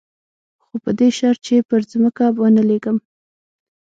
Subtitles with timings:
[0.63, 2.97] خو په دې شرط چې پر ځمکه ونه لېږم.